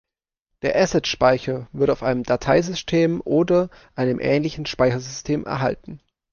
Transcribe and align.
Der 0.63 0.75
Asset-Speicher 0.77 1.67
wird 1.73 1.91
auf 1.91 2.01
einem 2.01 2.23
Dateisystem 2.23 3.21
oder 3.23 3.69
einem 3.95 4.19
ähnlichen 4.19 4.65
Speichersystem 4.65 5.45
erhalten. 5.45 5.99